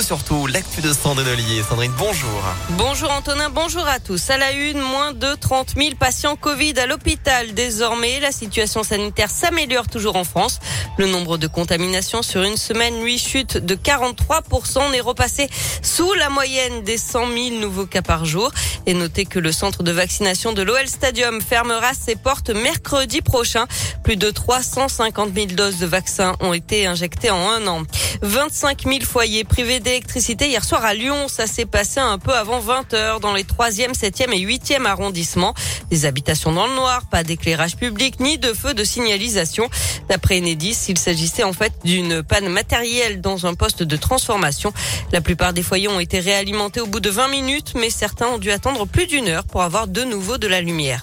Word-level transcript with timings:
surtout, 0.00 0.46
l'actu 0.46 0.80
de 0.80 0.92
Sandrine 0.92 1.28
Ollier. 1.28 1.62
Sandrine, 1.68 1.92
bonjour. 1.98 2.42
Bonjour 2.70 3.10
Antonin, 3.10 3.50
bonjour 3.50 3.86
à 3.86 3.98
tous. 3.98 4.30
À 4.30 4.38
la 4.38 4.52
une, 4.52 4.80
moins 4.80 5.12
de 5.12 5.34
30 5.34 5.74
000 5.76 5.96
patients 5.98 6.36
Covid 6.36 6.74
à 6.78 6.86
l'hôpital. 6.86 7.52
Désormais, 7.52 8.20
la 8.20 8.32
situation 8.32 8.82
sanitaire 8.84 9.28
s'améliore 9.28 9.88
toujours 9.88 10.16
en 10.16 10.24
France. 10.24 10.60
Le 10.96 11.06
nombre 11.06 11.36
de 11.36 11.46
contaminations 11.46 12.22
sur 12.22 12.42
une 12.42 12.56
semaine, 12.56 13.02
lui, 13.02 13.18
chute 13.18 13.58
de 13.58 13.74
43%. 13.74 14.78
On 14.78 14.92
est 14.92 15.00
repassé 15.00 15.48
sous 15.82 16.12
la 16.14 16.30
moyenne 16.30 16.82
des 16.84 16.96
100 16.96 17.26
000 17.26 17.60
nouveaux 17.60 17.86
cas 17.86 18.02
par 18.02 18.24
jour. 18.24 18.50
Et 18.86 18.94
notez 18.94 19.26
que 19.26 19.38
le 19.38 19.52
centre 19.52 19.82
de 19.82 19.90
vaccination 19.90 20.52
de 20.52 20.62
l'OL 20.62 20.86
Stadium 20.86 21.40
fermera 21.40 21.92
ses 21.92 22.16
portes 22.16 22.50
mercredi 22.50 23.20
prochain. 23.20 23.66
Plus 24.04 24.16
de 24.16 24.30
350 24.30 25.34
000 25.34 25.46
doses 25.48 25.78
de 25.78 25.86
vaccins 25.86 26.34
ont 26.40 26.54
été 26.54 26.86
injectées 26.86 27.30
en 27.30 27.50
un 27.50 27.66
an. 27.66 27.82
25 28.22 28.84
000 28.84 29.00
foyers 29.04 29.44
privés 29.44 29.80
d'électricité 29.82 30.48
hier 30.48 30.64
soir 30.64 30.84
à 30.84 30.94
Lyon. 30.94 31.28
Ça 31.28 31.46
s'est 31.46 31.66
passé 31.66 32.00
un 32.00 32.18
peu 32.18 32.32
avant 32.32 32.60
20 32.60 32.94
heures 32.94 33.20
dans 33.20 33.34
les 33.34 33.44
3e, 33.44 33.92
7e 33.92 34.32
et 34.32 34.40
8e 34.40 34.86
arrondissements. 34.86 35.54
Des 35.90 36.06
habitations 36.06 36.52
dans 36.52 36.66
le 36.66 36.74
noir, 36.74 37.02
pas 37.10 37.24
d'éclairage 37.24 37.76
public 37.76 38.20
ni 38.20 38.38
de 38.38 38.52
feu 38.52 38.74
de 38.74 38.84
signalisation. 38.84 39.68
D'après 40.08 40.38
Enedis, 40.38 40.86
il 40.88 40.98
s'agissait 40.98 41.42
en 41.42 41.52
fait 41.52 41.72
d'une 41.84 42.22
panne 42.22 42.48
matérielle 42.48 43.20
dans 43.20 43.46
un 43.46 43.54
poste 43.54 43.82
de 43.82 43.96
transformation. 43.96 44.72
La 45.12 45.20
plupart 45.20 45.52
des 45.52 45.62
foyers 45.62 45.88
ont 45.88 46.00
été 46.00 46.20
réalimentés 46.20 46.80
au 46.80 46.86
bout 46.86 47.00
de 47.00 47.10
20 47.10 47.28
minutes, 47.28 47.74
mais 47.74 47.90
certains 47.90 48.28
ont 48.28 48.38
dû 48.38 48.50
attendre 48.50 48.86
plus 48.86 49.06
d'une 49.06 49.28
heure 49.28 49.44
pour 49.44 49.62
avoir 49.62 49.86
de 49.86 50.02
nouveau 50.02 50.38
de 50.38 50.46
la 50.46 50.60
lumière. 50.60 51.02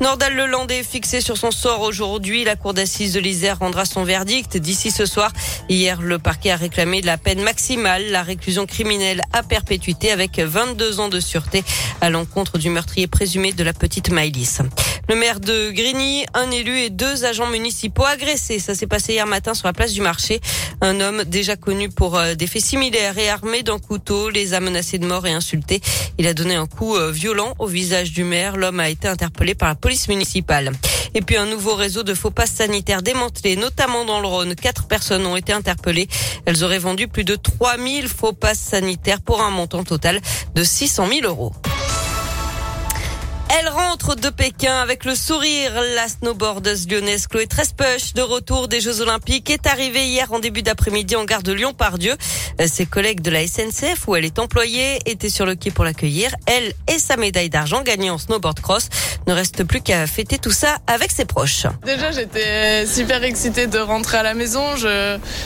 Nordal 0.00 0.34
Lelandais 0.34 0.82
fixé 0.82 1.20
sur 1.20 1.36
son 1.36 1.50
sort 1.50 1.80
aujourd'hui. 1.80 2.44
La 2.44 2.56
cour 2.56 2.74
d'assises 2.74 3.12
de 3.12 3.20
l'Isère 3.20 3.58
rendra 3.58 3.84
son 3.84 4.04
verdict 4.04 4.56
d'ici 4.56 4.90
ce 4.90 5.06
soir. 5.06 5.32
Hier, 5.68 6.00
le 6.02 6.18
parquet 6.18 6.50
a 6.50 6.56
réclamé 6.56 7.00
la 7.02 7.16
peine 7.16 7.42
maximale, 7.42 8.10
la 8.10 8.22
réclusion 8.22 8.66
criminelle 8.66 9.22
à 9.32 9.42
perpétuité 9.42 10.10
avec 10.10 10.38
22 10.38 11.00
ans 11.00 11.08
de 11.08 11.20
sûreté 11.20 11.64
à 12.00 12.10
l'encontre 12.10 12.58
du 12.58 12.70
meurtrier 12.70 13.06
présumé 13.06 13.52
de 13.52 13.62
la 13.62 13.72
petite 13.72 14.10
Maïlis. 14.10 14.58
Le 15.08 15.16
maire 15.16 15.38
de 15.38 15.70
Grigny, 15.70 16.24
un 16.32 16.50
élu 16.50 16.78
et 16.78 16.88
deux 16.88 17.26
agents 17.26 17.46
municipaux 17.46 18.06
agressés. 18.06 18.58
Ça 18.58 18.74
s'est 18.74 18.86
passé 18.86 19.12
hier 19.12 19.26
matin 19.26 19.52
sur 19.52 19.66
la 19.66 19.74
place 19.74 19.92
du 19.92 20.00
marché. 20.00 20.40
Un 20.80 20.98
homme 21.00 21.24
déjà 21.24 21.56
connu 21.56 21.90
pour 21.90 22.16
euh, 22.16 22.34
des 22.34 22.46
faits 22.46 22.64
similaires 22.64 23.18
et 23.18 23.28
armé 23.28 23.62
d'un 23.62 23.78
couteau 23.78 24.30
les 24.30 24.54
a 24.54 24.60
menacés 24.60 24.98
de 24.98 25.06
mort 25.06 25.26
et 25.26 25.32
insultés. 25.32 25.82
Il 26.16 26.26
a 26.26 26.32
donné 26.32 26.54
un 26.54 26.66
coup 26.66 26.96
euh, 26.96 27.10
violent 27.10 27.52
au 27.58 27.66
visage 27.66 28.12
du 28.12 28.24
maire. 28.24 28.56
L'homme 28.56 28.80
a 28.80 28.88
été 28.88 29.06
interpellé 29.06 29.54
par 29.54 29.68
la 29.68 29.74
police 29.74 30.08
municipale. 30.08 30.72
Et 31.14 31.20
puis 31.20 31.36
un 31.36 31.46
nouveau 31.46 31.74
réseau 31.74 32.02
de 32.02 32.14
faux 32.14 32.30
passes 32.30 32.52
sanitaires 32.52 33.02
démantelé, 33.02 33.56
notamment 33.56 34.06
dans 34.06 34.20
le 34.20 34.26
Rhône. 34.26 34.54
Quatre 34.54 34.86
personnes 34.86 35.26
ont 35.26 35.36
été 35.36 35.52
interpellées. 35.52 36.08
Elles 36.46 36.64
auraient 36.64 36.78
vendu 36.78 37.08
plus 37.08 37.24
de 37.24 37.36
3000 37.36 38.08
faux 38.08 38.32
passes 38.32 38.58
sanitaires 38.58 39.20
pour 39.20 39.42
un 39.42 39.50
montant 39.50 39.84
total 39.84 40.20
de 40.54 40.64
600 40.64 41.08
000 41.08 41.26
euros. 41.26 41.52
Elle 43.56 43.68
rentre 43.68 44.16
de 44.16 44.30
Pékin 44.30 44.74
avec 44.78 45.04
le 45.04 45.14
sourire. 45.14 45.80
La 45.94 46.08
snowboardeuse 46.08 46.88
lyonnaise 46.88 47.28
Chloé 47.28 47.46
Trespech, 47.46 48.12
de 48.14 48.22
retour 48.22 48.66
des 48.66 48.80
Jeux 48.80 49.00
Olympiques, 49.00 49.48
est 49.48 49.68
arrivée 49.68 50.06
hier 50.06 50.32
en 50.32 50.40
début 50.40 50.62
d'après-midi 50.62 51.14
en 51.14 51.24
gare 51.24 51.44
de 51.44 51.52
Lyon-Pardieu. 51.52 52.16
Euh, 52.60 52.66
ses 52.66 52.84
collègues 52.84 53.20
de 53.20 53.30
la 53.30 53.46
SNCF, 53.46 54.08
où 54.08 54.16
elle 54.16 54.24
est 54.24 54.40
employée, 54.40 54.98
étaient 55.06 55.28
sur 55.28 55.46
le 55.46 55.54
quai 55.54 55.70
pour 55.70 55.84
l'accueillir. 55.84 56.34
Elle 56.46 56.74
et 56.92 56.98
sa 56.98 57.16
médaille 57.16 57.48
d'argent 57.48 57.82
gagnée 57.82 58.10
en 58.10 58.18
snowboard 58.18 58.58
cross 58.58 58.88
ne 59.26 59.32
reste 59.32 59.64
plus 59.64 59.80
qu'à 59.80 60.06
fêter 60.06 60.38
tout 60.38 60.50
ça 60.50 60.76
avec 60.86 61.10
ses 61.10 61.24
proches. 61.24 61.66
Déjà, 61.84 62.10
j'étais 62.10 62.86
super 62.86 63.22
excitée 63.24 63.66
de 63.66 63.78
rentrer 63.78 64.18
à 64.18 64.22
la 64.22 64.34
maison. 64.34 64.62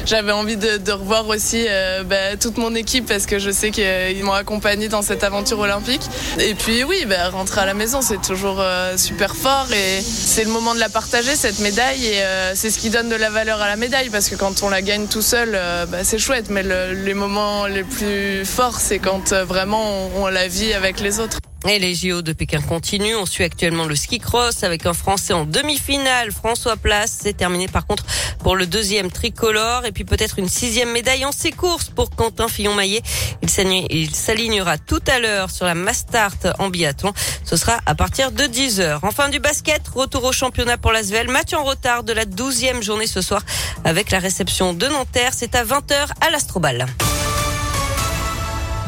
J'avais 0.07 0.33
envie 0.33 0.57
de, 0.57 0.79
de, 0.79 0.93
revoir 0.93 1.29
aussi 1.29 1.67
euh, 1.69 2.03
bah, 2.05 2.37
toute 2.41 2.59
mon 2.59 2.75
équipe 2.75 3.06
parce 3.06 3.27
que 3.27 3.39
je 3.39 3.51
sais 3.51 3.71
qu'ils 3.71 4.25
m'ont 4.25 4.33
accompagnée 4.33 4.89
dans 4.89 5.03
cette 5.03 5.25
aventure 5.25 5.59
olympique. 5.59 6.03
Et 6.39 6.55
puis 6.55 6.84
oui, 6.84 7.05
bah, 7.06 7.29
rentrer 7.31 7.61
à 7.61 7.67
la 7.67 7.75
maison 7.75 7.89
c'est 8.03 8.21
toujours 8.21 8.61
euh, 8.61 8.97
super 8.97 9.34
fort 9.34 9.73
et 9.73 10.01
c'est 10.01 10.45
le 10.45 10.51
moment 10.51 10.75
de 10.75 10.81
la 10.81 10.89
partager, 10.89 11.34
cette 11.37 11.59
médaille. 11.60 12.06
Et 12.06 12.22
euh, 12.22 12.55
c'est 12.55 12.71
ce 12.71 12.78
qui 12.78 12.91
donne 12.91 13.09
de 13.09 13.16
la 13.16 13.31
valeur 13.31 13.60
à 13.60 13.69
la 13.69 13.77
médaille 13.77 14.10
parce 14.10 14.28
que 14.28 14.34
quand 14.34 14.62
on 14.62 14.69
la 14.69 14.83
gagne 14.83 15.06
tout 15.06 15.22
seul, 15.22 15.53
euh, 15.55 15.87
bah, 15.87 16.05
c'est 16.05 16.19
chouette. 16.19 16.50
Mais 16.50 16.62
les 16.62 17.15
moments 17.15 17.66
les 17.66 17.84
plus 17.84 18.45
forts, 18.45 18.81
c'est 18.81 18.99
quand 18.99 19.33
vraiment 19.33 20.09
on 20.16 20.27
la 20.27 20.49
vit 20.49 20.72
avec 20.72 21.00
les 21.00 21.21
autres. 21.21 21.39
Et 21.67 21.79
les 21.79 21.95
JO 21.95 22.23
de 22.23 22.33
Pékin 22.33 22.61
continuent. 22.61 23.17
On 23.17 23.27
suit 23.27 23.43
actuellement 23.43 23.85
le 23.85 23.97
ski 23.97 24.21
cross 24.21 24.63
avec 24.63 24.87
un 24.87 24.93
Français 24.93 25.33
en 25.33 25.45
demi-finale. 25.45 26.31
François 26.31 26.77
Place. 26.77 27.19
C'est 27.23 27.37
terminé 27.37 27.67
par 27.67 27.87
contre 27.87 28.05
pour 28.39 28.55
le 28.55 28.67
deuxième 28.67 29.11
tricolore. 29.11 29.85
Et 29.85 29.93
puis 29.93 30.05
peut-être 30.05 30.39
une 30.39 30.49
sixième 30.49 30.93
médaille 30.93 31.25
en 31.25 31.33
ses 31.33 31.51
courses 31.51 31.89
pour 31.89 32.11
Quentin 32.11 32.49
Fillon-Maillet. 32.49 33.03
Il 33.43 34.15
s'alignera 34.15 34.79
tout 34.79 35.03
à 35.09 35.19
l'heure 35.19 35.51
sur 35.51 35.67
la 35.67 35.75
Mastart 35.75 36.37
en 36.59 36.69
biathlon. 36.69 37.13
Ce 37.45 37.57
sera 37.57 37.81
à 37.87 37.95
partir 37.95 38.31
de 38.31 38.47
10 38.47 38.81
heures. 38.81 39.01
Enfin 39.03 39.29
du 39.29 39.41
basket, 39.41 39.87
retour 39.89 40.25
au 40.25 40.33
championnat 40.33 40.79
pour 40.79 40.93
l'Asvel. 40.93 41.29
Match 41.29 41.53
en 41.55 41.65
retard 41.65 42.05
de 42.05 42.13
la 42.13 42.25
douzième 42.25 42.83
journée 42.83 43.09
ce 43.09 43.21
soir 43.21 43.43
avec 43.85 44.11
la 44.11 44.21
réception 44.21 44.75
de 44.75 44.87
Nanterre. 44.87 45.33
C'est 45.35 45.57
à 45.57 45.65
20h 45.65 46.09
à 46.21 46.31
l'Astrobal. 46.31 46.87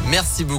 Merci 0.06 0.44
beaucoup. 0.44 0.58